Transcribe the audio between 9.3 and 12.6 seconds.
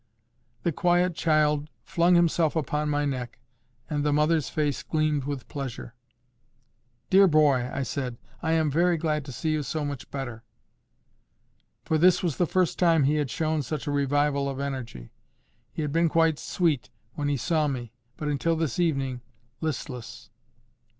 see you so much better." For this was the